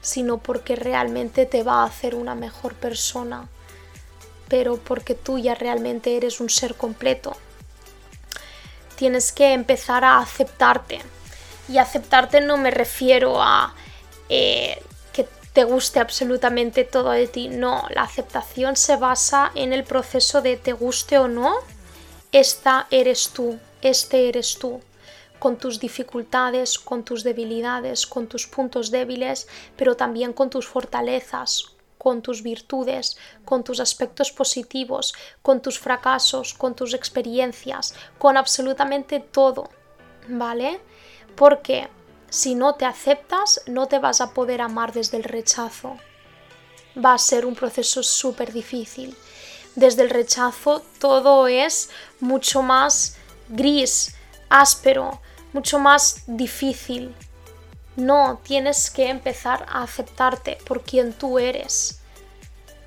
sino 0.00 0.38
porque 0.38 0.74
realmente 0.74 1.44
te 1.44 1.64
va 1.64 1.82
a 1.82 1.86
hacer 1.86 2.14
una 2.14 2.34
mejor 2.34 2.72
persona 2.76 3.46
pero 4.48 4.76
porque 4.76 5.14
tú 5.14 5.38
ya 5.38 5.54
realmente 5.54 6.16
eres 6.16 6.40
un 6.40 6.50
ser 6.50 6.74
completo. 6.74 7.36
Tienes 8.96 9.32
que 9.32 9.52
empezar 9.52 10.04
a 10.04 10.18
aceptarte. 10.18 11.00
Y 11.68 11.78
aceptarte 11.78 12.40
no 12.40 12.56
me 12.56 12.70
refiero 12.70 13.42
a 13.42 13.74
eh, 14.28 14.82
que 15.12 15.28
te 15.52 15.64
guste 15.64 16.00
absolutamente 16.00 16.84
todo 16.84 17.10
de 17.10 17.28
ti. 17.28 17.48
No, 17.48 17.86
la 17.90 18.02
aceptación 18.02 18.76
se 18.76 18.96
basa 18.96 19.52
en 19.54 19.72
el 19.72 19.84
proceso 19.84 20.40
de 20.40 20.56
te 20.56 20.72
guste 20.72 21.18
o 21.18 21.28
no, 21.28 21.54
esta 22.32 22.86
eres 22.90 23.30
tú, 23.30 23.58
este 23.82 24.28
eres 24.28 24.58
tú 24.58 24.80
con 25.38 25.56
tus 25.56 25.78
dificultades, 25.78 26.78
con 26.78 27.04
tus 27.04 27.22
debilidades, 27.22 28.06
con 28.06 28.26
tus 28.26 28.46
puntos 28.46 28.90
débiles, 28.90 29.46
pero 29.76 29.96
también 29.96 30.32
con 30.32 30.50
tus 30.50 30.66
fortalezas, 30.66 31.72
con 31.98 32.22
tus 32.22 32.42
virtudes, 32.42 33.18
con 33.44 33.64
tus 33.64 33.80
aspectos 33.80 34.32
positivos, 34.32 35.14
con 35.42 35.60
tus 35.60 35.78
fracasos, 35.78 36.54
con 36.54 36.74
tus 36.74 36.94
experiencias, 36.94 37.94
con 38.18 38.36
absolutamente 38.36 39.20
todo, 39.20 39.68
¿vale? 40.28 40.80
Porque 41.36 41.88
si 42.30 42.54
no 42.54 42.74
te 42.74 42.84
aceptas, 42.84 43.62
no 43.66 43.86
te 43.86 43.98
vas 43.98 44.20
a 44.20 44.32
poder 44.32 44.60
amar 44.60 44.92
desde 44.92 45.16
el 45.16 45.24
rechazo. 45.24 45.96
Va 47.04 47.14
a 47.14 47.18
ser 47.18 47.46
un 47.46 47.54
proceso 47.54 48.02
súper 48.02 48.52
difícil. 48.52 49.16
Desde 49.74 50.02
el 50.02 50.10
rechazo 50.10 50.82
todo 50.98 51.46
es 51.46 51.90
mucho 52.20 52.62
más 52.62 53.16
gris, 53.48 54.14
áspero, 54.48 55.20
mucho 55.52 55.78
más 55.78 56.22
difícil, 56.26 57.14
no, 57.98 58.40
tienes 58.44 58.90
que 58.90 59.08
empezar 59.08 59.66
a 59.68 59.82
aceptarte 59.82 60.56
por 60.64 60.82
quien 60.82 61.12
tú 61.12 61.40
eres. 61.40 61.98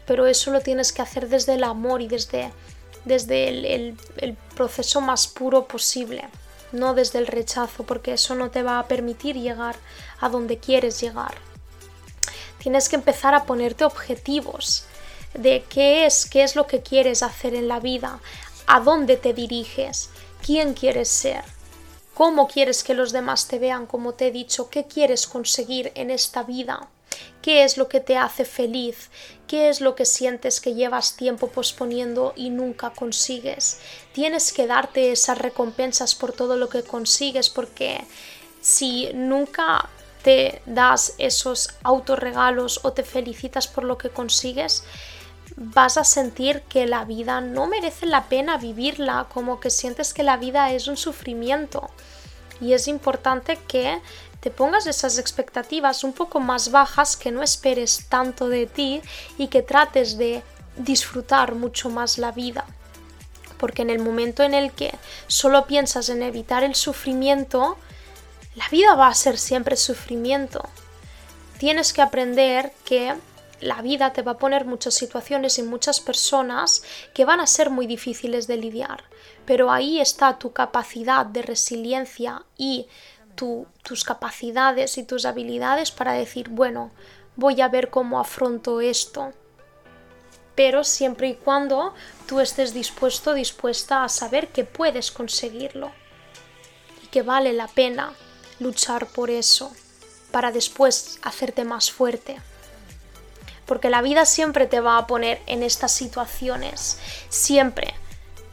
Pero 0.05 0.25
eso 0.25 0.51
lo 0.51 0.61
tienes 0.61 0.93
que 0.93 1.01
hacer 1.01 1.27
desde 1.27 1.55
el 1.55 1.65
amor 1.65 2.01
y 2.01 2.07
desde, 2.07 2.49
desde 3.03 3.49
el, 3.49 3.97
el 4.17 4.37
proceso 4.55 5.01
más 5.01 5.27
puro 5.27 5.67
posible, 5.67 6.29
no 6.71 6.93
desde 6.93 7.19
el 7.19 7.27
rechazo, 7.27 7.83
porque 7.83 8.13
eso 8.13 8.35
no 8.35 8.51
te 8.51 8.63
va 8.63 8.79
a 8.79 8.87
permitir 8.87 9.35
llegar 9.35 9.75
a 10.21 10.29
donde 10.29 10.59
quieres 10.59 11.01
llegar. 11.01 11.35
Tienes 12.59 12.87
que 12.87 12.95
empezar 12.95 13.35
a 13.35 13.43
ponerte 13.43 13.83
objetivos 13.83 14.85
de 15.33 15.65
qué 15.67 16.05
es, 16.05 16.25
qué 16.25 16.43
es 16.43 16.55
lo 16.55 16.67
que 16.67 16.83
quieres 16.83 17.21
hacer 17.21 17.53
en 17.53 17.67
la 17.67 17.81
vida, 17.81 18.19
a 18.65 18.79
dónde 18.79 19.17
te 19.17 19.33
diriges, 19.33 20.09
quién 20.41 20.73
quieres 20.73 21.09
ser 21.09 21.43
cómo 22.13 22.47
quieres 22.47 22.83
que 22.83 22.93
los 22.93 23.11
demás 23.11 23.47
te 23.47 23.59
vean, 23.59 23.85
como 23.85 24.13
te 24.13 24.27
he 24.27 24.31
dicho, 24.31 24.69
qué 24.69 24.85
quieres 24.85 25.27
conseguir 25.27 25.91
en 25.95 26.11
esta 26.11 26.43
vida, 26.43 26.89
qué 27.41 27.63
es 27.63 27.77
lo 27.77 27.87
que 27.87 27.99
te 27.99 28.17
hace 28.17 28.45
feliz, 28.45 29.09
qué 29.47 29.69
es 29.69 29.81
lo 29.81 29.95
que 29.95 30.05
sientes 30.05 30.61
que 30.61 30.73
llevas 30.73 31.15
tiempo 31.15 31.47
posponiendo 31.47 32.33
y 32.35 32.49
nunca 32.49 32.91
consigues. 32.91 33.79
Tienes 34.13 34.53
que 34.53 34.67
darte 34.67 35.11
esas 35.11 35.37
recompensas 35.37 36.15
por 36.15 36.33
todo 36.33 36.57
lo 36.57 36.69
que 36.69 36.83
consigues 36.83 37.49
porque 37.49 38.05
si 38.61 39.09
nunca 39.13 39.89
te 40.23 40.61
das 40.65 41.15
esos 41.17 41.69
autorregalos 41.83 42.81
o 42.83 42.93
te 42.93 43.03
felicitas 43.03 43.67
por 43.67 43.83
lo 43.83 43.97
que 43.97 44.09
consigues, 44.09 44.83
vas 45.63 45.97
a 45.97 46.03
sentir 46.03 46.63
que 46.63 46.87
la 46.87 47.05
vida 47.05 47.39
no 47.39 47.67
merece 47.67 48.07
la 48.07 48.25
pena 48.25 48.57
vivirla, 48.57 49.27
como 49.31 49.59
que 49.59 49.69
sientes 49.69 50.13
que 50.13 50.23
la 50.23 50.37
vida 50.37 50.71
es 50.71 50.87
un 50.87 50.97
sufrimiento. 50.97 51.91
Y 52.59 52.73
es 52.73 52.87
importante 52.87 53.57
que 53.67 54.01
te 54.39 54.49
pongas 54.49 54.87
esas 54.87 55.19
expectativas 55.19 56.03
un 56.03 56.13
poco 56.13 56.39
más 56.39 56.71
bajas, 56.71 57.15
que 57.15 57.31
no 57.31 57.43
esperes 57.43 58.07
tanto 58.09 58.49
de 58.49 58.65
ti 58.65 59.01
y 59.37 59.47
que 59.47 59.61
trates 59.61 60.17
de 60.17 60.43
disfrutar 60.77 61.53
mucho 61.53 61.89
más 61.89 62.17
la 62.17 62.31
vida. 62.31 62.65
Porque 63.59 63.83
en 63.83 63.91
el 63.91 63.99
momento 63.99 64.41
en 64.41 64.55
el 64.55 64.71
que 64.71 64.97
solo 65.27 65.67
piensas 65.67 66.09
en 66.09 66.23
evitar 66.23 66.63
el 66.63 66.73
sufrimiento, 66.73 67.77
la 68.55 68.67
vida 68.69 68.95
va 68.95 69.07
a 69.07 69.15
ser 69.15 69.37
siempre 69.37 69.75
sufrimiento. 69.75 70.67
Tienes 71.59 71.93
que 71.93 72.01
aprender 72.01 72.73
que 72.83 73.13
la 73.61 73.81
vida 73.81 74.11
te 74.11 74.23
va 74.23 74.33
a 74.33 74.37
poner 74.37 74.65
muchas 74.65 74.95
situaciones 74.95 75.57
y 75.59 75.63
muchas 75.63 75.99
personas 75.99 76.83
que 77.13 77.25
van 77.25 77.39
a 77.39 77.47
ser 77.47 77.69
muy 77.69 77.87
difíciles 77.87 78.47
de 78.47 78.57
lidiar, 78.57 79.03
pero 79.45 79.71
ahí 79.71 80.01
está 80.01 80.39
tu 80.39 80.51
capacidad 80.51 81.25
de 81.25 81.43
resiliencia 81.43 82.43
y 82.57 82.87
tus 83.35 84.03
capacidades 84.03 84.97
y 84.97 85.03
tus 85.03 85.25
habilidades 85.25 85.91
para 85.91 86.13
decir, 86.13 86.49
bueno, 86.49 86.91
voy 87.35 87.61
a 87.61 87.69
ver 87.69 87.89
cómo 87.89 88.19
afronto 88.19 88.81
esto. 88.81 89.31
Pero 90.53 90.83
siempre 90.83 91.29
y 91.29 91.35
cuando 91.35 91.93
tú 92.27 92.39
estés 92.39 92.73
dispuesto, 92.73 93.33
dispuesta 93.33 94.03
a 94.03 94.09
saber 94.09 94.49
que 94.49 94.63
puedes 94.63 95.11
conseguirlo 95.11 95.91
y 97.03 97.07
que 97.07 97.23
vale 97.23 97.53
la 97.53 97.67
pena 97.67 98.13
luchar 98.59 99.07
por 99.07 99.29
eso 99.29 99.71
para 100.29 100.51
después 100.51 101.19
hacerte 101.23 101.63
más 101.63 101.91
fuerte 101.91 102.39
porque 103.71 103.89
la 103.89 104.01
vida 104.01 104.25
siempre 104.25 104.67
te 104.67 104.81
va 104.81 104.97
a 104.97 105.07
poner 105.07 105.41
en 105.47 105.63
estas 105.63 105.93
situaciones, 105.93 106.97
siempre. 107.29 107.93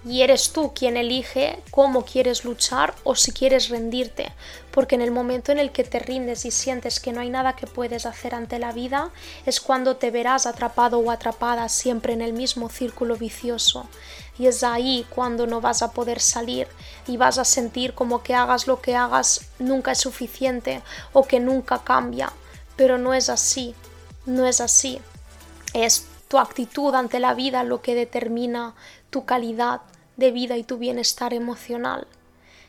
Y 0.05 0.23
eres 0.23 0.53
tú 0.53 0.73
quien 0.73 0.97
elige 0.97 1.59
cómo 1.73 2.05
quieres 2.05 2.45
luchar 2.45 2.95
o 3.03 3.17
si 3.17 3.33
quieres 3.33 3.69
rendirte, 3.69 4.31
porque 4.71 4.95
en 4.95 5.01
el 5.01 5.11
momento 5.11 5.51
en 5.51 5.59
el 5.59 5.73
que 5.73 5.83
te 5.83 5.99
rindes 5.99 6.45
y 6.45 6.53
sientes 6.53 7.01
que 7.01 7.13
no 7.13 7.21
hay 7.21 7.31
nada 7.31 7.57
que 7.57 7.67
puedes 7.67 8.07
hacer 8.07 8.33
ante 8.33 8.61
la 8.61 8.71
vida, 8.71 9.11
es 9.45 9.61
cuando 9.61 9.97
te 9.97 10.13
verás 10.13 10.47
atrapado 10.47 11.01
o 11.01 11.11
atrapada 11.11 11.69
siempre 11.69 12.13
en 12.13 12.23
el 12.23 12.33
mismo 12.33 12.69
círculo 12.69 13.17
vicioso. 13.17 13.89
Y 14.39 14.47
es 14.47 14.63
ahí 14.63 15.05
cuando 15.11 15.49
no 15.49 15.61
vas 15.61 15.83
a 15.83 15.91
poder 15.91 16.21
salir 16.21 16.69
y 17.09 17.17
vas 17.17 17.39
a 17.39 17.45
sentir 17.45 17.93
como 17.93 18.23
que 18.23 18.37
hagas 18.37 18.69
lo 18.69 18.81
que 18.81 18.95
hagas 18.95 19.41
nunca 19.59 19.91
es 19.91 19.99
suficiente 19.99 20.81
o 21.13 21.25
que 21.25 21.41
nunca 21.41 21.83
cambia. 21.83 22.33
Pero 22.77 22.97
no 22.99 23.13
es 23.13 23.29
así, 23.29 23.75
no 24.29 24.47
es 24.47 24.61
así. 24.61 25.01
Es 25.75 26.07
tu 26.29 26.39
actitud 26.39 26.95
ante 26.95 27.19
la 27.19 27.35
vida 27.35 27.65
lo 27.65 27.81
que 27.81 27.95
determina 27.95 28.75
tu 29.11 29.25
calidad 29.25 29.81
de 30.17 30.31
vida 30.31 30.57
y 30.57 30.63
tu 30.63 30.79
bienestar 30.79 31.33
emocional. 31.33 32.07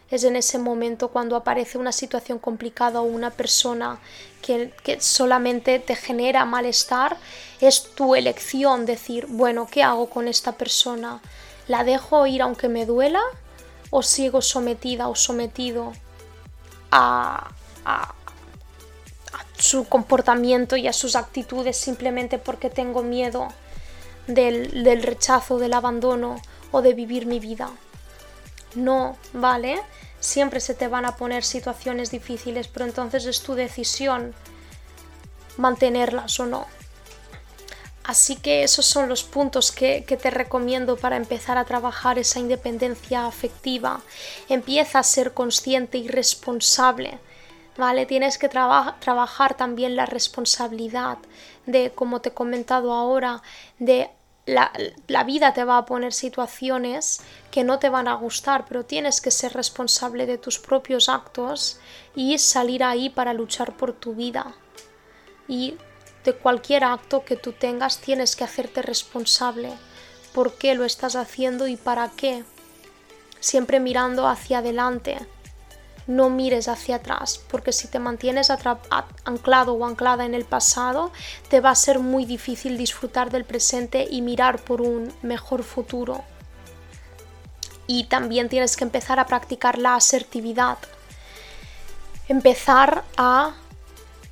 Es 0.10 0.24
en 0.24 0.36
ese 0.36 0.58
momento 0.58 1.10
cuando 1.10 1.36
aparece 1.36 1.78
una 1.78 1.92
situación 1.92 2.40
complicada 2.40 3.02
o 3.02 3.04
una 3.04 3.30
persona 3.30 4.00
que, 4.42 4.74
que, 4.84 5.00
solamente 5.02 5.78
te 5.80 5.96
genera 5.96 6.46
malestar, 6.46 7.18
es 7.62 7.94
tu 7.94 8.16
elección 8.16 8.86
decir, 8.86 9.28
bueno, 9.28 9.68
¿qué 9.70 9.84
hago 9.84 10.10
con 10.10 10.28
esta 10.28 10.54
persona? 10.54 11.22
¿La 11.68 11.84
dejo 11.84 12.26
ir 12.26 12.42
aunque 12.42 12.70
me 12.70 12.88
duela? 12.88 13.22
¿O 13.92 14.02
sigo 14.02 14.42
sometida 14.42 15.10
o 15.10 15.16
sometido 15.16 15.94
a, 16.92 17.52
a, 17.86 18.16
su 19.60 19.84
comportamiento 19.84 20.78
y 20.78 20.88
a 20.88 20.94
sus 20.94 21.16
actitudes 21.16 21.78
simplemente 21.78 22.40
porque 22.40 22.70
tengo 22.70 23.04
miedo 23.04 23.50
del, 24.26 24.84
del 24.84 25.04
rechazo, 25.04 25.60
del 25.60 25.74
abandono 25.74 26.42
o 26.72 26.82
de 26.82 26.94
vivir 26.94 27.26
mi 27.26 27.40
vida. 27.40 27.70
No, 28.76 29.18
¿vale? 29.34 29.82
Siempre 30.22 30.62
se 30.62 30.74
te 30.74 30.88
van 30.88 31.06
a 31.06 31.18
poner 31.18 31.44
situaciones 31.44 32.10
difíciles, 32.10 32.70
pero 32.70 32.86
entonces 32.86 33.26
es 33.26 33.42
tu 33.42 33.54
decisión 33.54 34.34
mantenerlas 35.58 36.40
o 36.40 36.46
no. 36.46 36.66
Así 38.06 38.38
que 38.38 38.64
esos 38.64 38.86
son 38.86 39.10
los 39.10 39.24
puntos 39.24 39.72
que, 39.72 40.04
que, 40.06 40.18
te 40.18 40.32
recomiendo 40.32 40.96
para 40.96 41.18
empezar 41.18 41.58
a 41.58 41.66
trabajar 41.66 42.18
esa 42.18 42.40
independencia 42.40 43.26
afectiva. 43.26 44.02
Empieza 44.48 45.00
a 45.00 45.04
ser 45.04 45.34
consciente 45.34 45.98
y 45.98 46.08
responsable 46.08 47.20
¿vale? 47.80 48.06
Tienes 48.06 48.38
que 48.38 48.50
trabajar 48.50 49.56
también 49.56 49.96
la 49.96 50.06
responsabilidad 50.06 51.18
de, 51.66 51.92
como 51.92 52.20
te 52.20 52.30
he 52.30 52.34
comentado 52.34 52.94
ahora, 52.94 53.42
de 53.80 54.12
la, 54.46 54.72
la, 55.08 55.24
vida 55.24 55.54
te 55.54 55.64
va 55.64 55.78
a 55.78 55.86
poner 55.86 56.12
situaciones 56.12 57.22
que 57.52 57.64
no 57.64 57.80
te 57.80 57.90
van 57.90 58.08
a 58.08 58.16
gustar, 58.16 58.66
pero 58.68 58.84
tienes 58.84 59.22
que 59.22 59.32
ser 59.32 59.54
responsable 59.54 60.26
de 60.26 60.38
tus 60.38 60.60
propios 60.60 61.08
actos 61.08 61.80
y 62.16 62.38
salir 62.38 62.84
ahí 62.84 63.10
para 63.10 63.34
luchar 63.34 63.78
por 63.78 63.94
tu 63.94 64.14
vida. 64.14 64.54
Y 65.48 65.78
de 66.26 66.34
cualquier 66.34 66.84
acto 66.84 67.24
que 67.24 67.38
tú 67.38 67.54
tengas 67.54 68.00
tienes 68.00 68.36
que 68.36 68.44
hacerte 68.44 68.82
responsable. 68.82 69.72
¿Por 70.34 70.58
qué 70.58 70.76
lo 70.76 70.84
estás 70.84 71.16
haciendo 71.16 71.68
y 71.68 71.78
para 71.78 72.10
qué? 72.10 72.44
Siempre 73.40 73.80
mirando 73.80 74.28
hacia 74.28 74.58
adelante 74.58 75.20
no 76.10 76.32
mires 76.32 76.68
hacia 76.68 76.96
atrás, 76.96 77.40
porque 77.52 77.72
si 77.72 77.88
te 77.88 78.00
mantienes 78.00 78.50
anclado 78.50 79.74
o 79.74 79.86
anclada 79.86 80.26
en 80.26 80.34
el 80.34 80.44
pasado, 80.44 81.12
te 81.50 81.62
va 81.62 81.70
a 81.70 81.76
ser 81.76 82.00
muy 82.00 82.26
difícil 82.26 82.80
disfrutar 82.80 83.30
del 83.30 83.46
presente 83.46 84.08
y 84.10 84.24
mirar 84.24 84.60
por 84.60 84.82
un 84.82 85.14
mejor 85.22 85.62
futuro. 85.62 86.24
Y 87.86 88.06
también 88.06 88.50
tienes 88.50 88.76
que 88.76 88.86
empezar 88.86 89.20
a 89.20 89.28
practicar 89.28 89.78
la 89.78 89.94
asertividad. 89.94 90.80
Empezar 92.28 93.04
a 93.16 93.54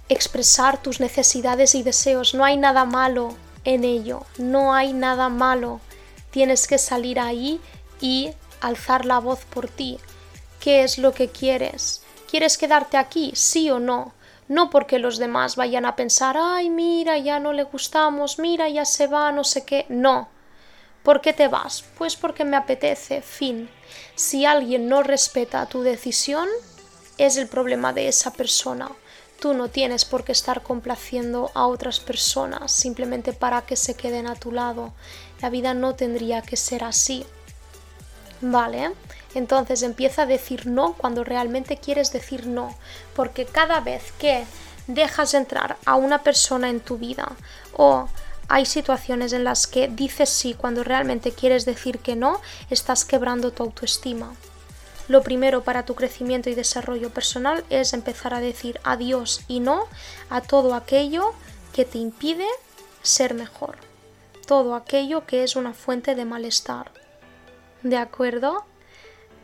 expresar 0.10 0.82
tus 0.82 1.00
necesidades 1.00 1.76
y 1.76 1.84
deseos. 1.84 2.34
No 2.34 2.44
hay 2.44 2.58
nada 2.58 2.86
malo 2.86 3.36
en 3.66 3.84
ello, 3.84 4.26
no 4.40 4.74
hay 4.74 4.94
nada 4.94 5.30
malo. 5.30 5.80
Tienes 6.32 6.66
que 6.66 6.80
salir 6.80 7.20
ahí 7.20 7.62
y 8.02 8.32
alzar 8.62 9.06
la 9.06 9.20
voz 9.20 9.46
por 9.46 9.68
ti 9.68 10.00
qué 10.60 10.84
es 10.84 10.98
lo 10.98 11.14
que 11.14 11.30
quieres. 11.30 12.02
¿Quieres 12.30 12.58
quedarte 12.58 12.98
aquí, 12.98 13.32
sí 13.36 13.70
o 13.70 13.80
no? 13.80 14.14
No 14.48 14.70
porque 14.70 15.00
los 15.00 15.18
demás 15.18 15.56
vayan 15.56 15.86
a 15.86 15.96
pensar, 15.96 16.38
ay, 16.40 16.70
mira, 16.70 17.18
ya 17.18 17.40
no 17.40 17.54
le 17.54 17.64
gustamos, 17.64 18.40
mira, 18.40 18.70
ya 18.70 18.86
se 18.86 19.08
va, 19.08 19.32
no 19.32 19.44
sé 19.44 19.66
qué. 19.66 19.86
No. 19.90 20.30
¿Por 21.04 21.22
qué 21.22 21.34
te 21.34 21.48
vas? 21.48 21.84
Pues 21.98 22.16
porque 22.16 22.44
me 22.44 22.58
apetece, 22.58 23.22
fin. 23.22 23.70
Si 24.16 24.46
alguien 24.46 24.90
no 24.90 25.04
respeta 25.04 25.66
tu 25.68 25.82
decisión, 25.82 26.50
es 27.18 27.38
el 27.38 27.48
problema 27.48 27.94
de 27.94 28.08
esa 28.08 28.32
persona. 28.32 28.90
Tú 29.40 29.54
no 29.54 29.70
tienes 29.70 30.04
por 30.04 30.24
qué 30.24 30.32
estar 30.32 30.64
complaciendo 30.64 31.52
a 31.54 31.68
otras 31.68 32.00
personas 32.00 32.72
simplemente 32.72 33.34
para 33.34 33.62
que 33.62 33.76
se 33.76 33.96
queden 33.96 34.28
a 34.28 34.36
tu 34.36 34.52
lado. 34.52 34.94
La 35.42 35.50
vida 35.50 35.74
no 35.74 35.96
tendría 35.96 36.42
que 36.42 36.58
ser 36.58 36.84
así. 36.84 37.26
¿Vale? 38.42 38.92
Entonces 39.34 39.82
empieza 39.84 40.24
a 40.24 40.26
decir 40.26 40.68
no 40.68 40.94
cuando 40.94 41.24
realmente 41.24 41.78
quieres 41.78 42.12
decir 42.12 42.48
no, 42.48 42.76
porque 43.16 43.46
cada 43.46 43.80
vez 43.80 44.12
que 44.20 44.46
dejas 44.88 45.34
entrar 45.34 45.78
a 45.86 45.96
una 45.96 46.24
persona 46.24 46.70
en 46.70 46.80
tu 46.80 46.98
vida 46.98 47.34
o 47.74 48.08
hay 48.50 48.66
situaciones 48.66 49.34
en 49.34 49.44
las 49.44 49.68
que 49.68 49.90
dices 49.90 50.30
sí 50.30 50.54
cuando 50.54 50.84
realmente 50.84 51.34
quieres 51.34 51.66
decir 51.66 52.00
que 52.00 52.16
no, 52.16 52.40
estás 52.70 53.04
quebrando 53.04 53.52
tu 53.52 53.64
autoestima. 53.64 54.34
Lo 55.10 55.22
primero 55.22 55.64
para 55.64 55.86
tu 55.86 55.96
crecimiento 55.96 56.50
y 56.50 56.56
desarrollo 56.56 57.10
personal 57.10 57.64
es 57.70 57.94
empezar 57.94 58.34
a 58.34 58.40
decir 58.40 58.80
adiós 58.84 59.42
y 59.48 59.60
no 59.60 59.86
a 60.30 60.42
todo 60.42 60.74
aquello 60.76 61.34
que 61.74 61.86
te 61.86 61.98
impide 61.98 62.48
ser 63.02 63.34
mejor, 63.34 63.78
todo 64.48 64.76
aquello 64.76 65.26
que 65.26 65.44
es 65.44 65.56
una 65.56 65.74
fuente 65.74 66.16
de 66.16 66.26
malestar. 66.26 66.92
¿De 67.88 67.96
acuerdo? 67.96 68.66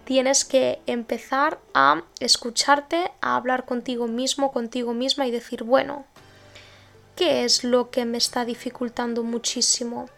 tienes 0.03 0.43
que 0.43 0.81
empezar 0.85 1.61
a 1.73 2.03
escucharte, 2.19 3.09
a 3.21 3.37
hablar 3.37 3.63
contigo 3.65 4.07
mismo, 4.07 4.51
contigo 4.51 4.93
misma 4.93 5.25
y 5.27 5.31
decir, 5.31 5.63
bueno, 5.63 6.05
¿qué 7.15 7.45
es 7.45 7.63
lo 7.63 7.89
que 7.89 8.03
me 8.03 8.17
está 8.17 8.43
dificultando 8.43 9.23
muchísimo? 9.23 10.09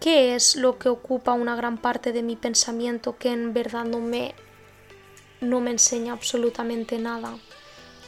¿Qué 0.00 0.34
es 0.34 0.56
lo 0.56 0.78
que 0.78 0.88
ocupa 0.88 1.34
una 1.34 1.54
gran 1.54 1.76
parte 1.76 2.12
de 2.12 2.22
mi 2.22 2.36
pensamiento 2.36 3.18
que 3.18 3.28
en 3.28 3.52
verdad 3.52 3.84
no 3.84 4.00
me 4.00 4.34
no 5.42 5.60
me 5.60 5.72
enseña 5.72 6.14
absolutamente 6.14 6.98
nada 6.98 7.36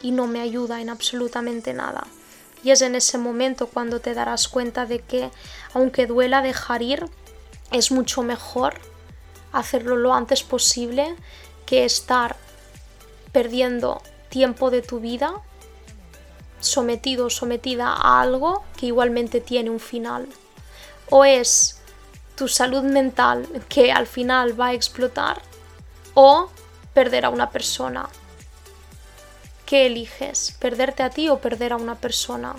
y 0.01 0.11
no 0.11 0.25
me 0.25 0.39
ayuda 0.41 0.81
en 0.81 0.89
absolutamente 0.89 1.71
nada? 1.75 2.07
Y 2.63 2.71
es 2.71 2.81
en 2.81 2.95
ese 2.95 3.19
momento 3.19 3.67
cuando 3.67 4.01
te 4.01 4.15
darás 4.15 4.47
cuenta 4.47 4.87
de 4.87 5.01
que 5.01 5.29
aunque 5.75 6.07
duela 6.07 6.41
dejar 6.41 6.81
ir, 6.81 7.05
es 7.71 7.91
mucho 7.91 8.23
mejor 8.23 8.73
hacerlo 9.55 9.95
lo 9.95 10.13
antes 10.13 10.43
posible 10.43 11.15
que 11.65 11.85
estar 11.85 12.35
perdiendo 13.31 14.01
tiempo 14.29 14.69
de 14.69 14.81
tu 14.81 14.99
vida 14.99 15.41
sometido 16.59 17.27
o 17.27 17.29
sometida 17.29 17.87
a 17.87 18.21
algo 18.21 18.63
que 18.77 18.87
igualmente 18.87 19.41
tiene 19.41 19.69
un 19.69 19.79
final. 19.79 20.27
O 21.09 21.23
es 21.23 21.79
tu 22.35 22.47
salud 22.47 22.83
mental 22.83 23.47
que 23.69 23.91
al 23.91 24.07
final 24.07 24.59
va 24.59 24.67
a 24.67 24.73
explotar 24.73 25.41
o 26.13 26.49
perder 26.93 27.25
a 27.25 27.29
una 27.29 27.49
persona. 27.49 28.09
¿Qué 29.65 29.87
eliges? 29.87 30.55
¿Perderte 30.59 31.03
a 31.03 31.09
ti 31.09 31.29
o 31.29 31.39
perder 31.39 31.73
a 31.73 31.77
una 31.77 31.95
persona? 31.95 32.55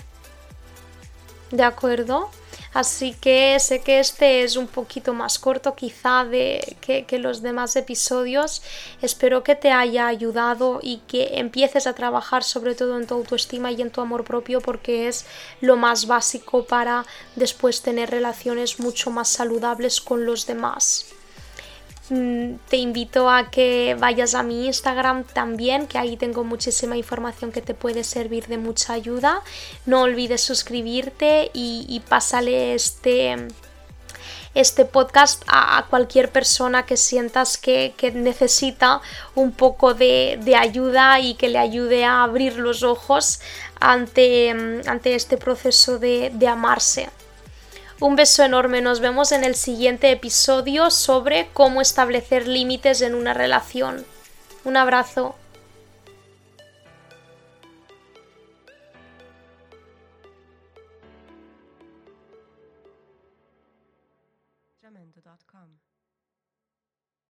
¿De 1.50 1.62
acuerdo? 1.62 2.30
Así 2.76 3.14
que 3.14 3.58
sé 3.58 3.80
que 3.80 4.00
este 4.00 4.42
es 4.42 4.54
un 4.54 4.66
poquito 4.66 5.14
más 5.14 5.38
corto 5.38 5.74
quizá 5.74 6.26
de 6.26 6.76
que, 6.82 7.06
que 7.06 7.18
los 7.18 7.40
demás 7.40 7.74
episodios. 7.74 8.60
Espero 9.00 9.42
que 9.42 9.54
te 9.54 9.72
haya 9.72 10.06
ayudado 10.06 10.80
y 10.82 10.98
que 11.08 11.38
empieces 11.38 11.86
a 11.86 11.94
trabajar 11.94 12.44
sobre 12.44 12.74
todo 12.74 12.98
en 12.98 13.06
tu 13.06 13.14
autoestima 13.14 13.72
y 13.72 13.80
en 13.80 13.90
tu 13.90 14.02
amor 14.02 14.24
propio 14.24 14.60
porque 14.60 15.08
es 15.08 15.24
lo 15.62 15.76
más 15.78 16.06
básico 16.06 16.66
para 16.66 17.06
después 17.34 17.80
tener 17.80 18.10
relaciones 18.10 18.78
mucho 18.78 19.10
más 19.10 19.28
saludables 19.28 20.02
con 20.02 20.26
los 20.26 20.46
demás. 20.46 21.15
Mm, 22.08 22.56
te 22.68 22.76
invito 22.76 23.28
a 23.28 23.50
que 23.50 23.96
vayas 23.98 24.34
a 24.34 24.44
mi 24.44 24.66
Instagram 24.66 25.24
también, 25.24 25.88
que 25.88 25.98
ahí 25.98 26.16
tengo 26.16 26.44
muchísima 26.44 26.96
información 26.96 27.50
que 27.50 27.62
te 27.62 27.74
puede 27.74 28.04
servir 28.04 28.46
de 28.46 28.58
mucha 28.58 28.92
ayuda. 28.92 29.42
No 29.86 30.02
olvides 30.02 30.40
suscribirte 30.40 31.50
y, 31.52 32.00
pásale 32.08 32.74
este, 32.74 33.48
este 34.54 34.84
podcast 34.84 35.42
a, 35.48 35.86
cualquier 35.90 36.30
persona 36.30 36.86
que 36.86 36.96
sientas 36.96 37.56
que, 37.58 37.92
necesita 38.14 39.00
un 39.34 39.50
poco 39.50 39.94
de, 39.94 40.38
ayuda 40.56 41.18
y 41.18 41.34
que 41.34 41.48
le 41.48 41.58
ayude 41.58 42.04
a 42.04 42.22
abrir 42.22 42.56
los 42.56 42.84
ojos 42.84 43.40
ante, 43.80 44.50
ante 44.86 45.16
este 45.16 45.36
proceso 45.38 45.98
de 45.98 46.48
amarse. 46.48 47.08
Un 47.98 48.14
beso 48.14 48.44
enorme, 48.44 48.82
nos 48.82 49.00
vemos 49.00 49.32
en 49.32 49.42
el 49.42 49.54
siguiente 49.54 50.10
episodio 50.10 50.90
sobre 50.90 51.48
cómo 51.54 51.80
establecer 51.80 52.46
límites 52.46 53.00
en 53.00 53.14
una 53.14 53.32
relación. 53.32 54.04
Un 54.64 54.76
abrazo. 54.76 55.34